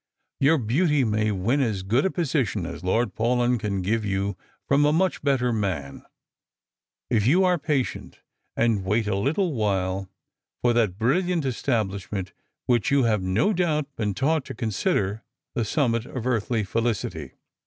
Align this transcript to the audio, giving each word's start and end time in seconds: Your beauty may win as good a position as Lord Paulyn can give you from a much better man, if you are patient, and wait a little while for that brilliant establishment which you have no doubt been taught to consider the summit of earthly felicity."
Your 0.39 0.57
beauty 0.57 1.03
may 1.03 1.29
win 1.31 1.61
as 1.61 1.83
good 1.83 2.05
a 2.07 2.09
position 2.09 2.65
as 2.65 2.83
Lord 2.83 3.13
Paulyn 3.13 3.59
can 3.59 3.83
give 3.83 4.03
you 4.03 4.35
from 4.67 4.83
a 4.83 4.91
much 4.91 5.21
better 5.21 5.53
man, 5.53 6.01
if 7.11 7.27
you 7.27 7.43
are 7.43 7.59
patient, 7.59 8.19
and 8.57 8.83
wait 8.83 9.05
a 9.05 9.15
little 9.15 9.53
while 9.53 10.09
for 10.63 10.73
that 10.73 10.97
brilliant 10.97 11.45
establishment 11.45 12.33
which 12.65 12.89
you 12.89 13.03
have 13.03 13.21
no 13.21 13.53
doubt 13.53 13.95
been 13.95 14.15
taught 14.15 14.43
to 14.45 14.55
consider 14.55 15.21
the 15.53 15.63
summit 15.63 16.07
of 16.07 16.25
earthly 16.25 16.63
felicity." 16.63 17.33